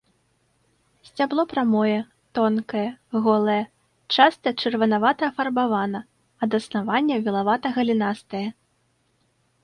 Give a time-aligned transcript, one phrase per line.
[1.07, 1.97] Сцябло прамое,
[2.37, 2.85] тонкае,
[3.27, 3.57] голае,
[4.15, 6.01] часта чырванавата-афарбавана,
[6.47, 8.43] ад аснавання вілавата-галінастае.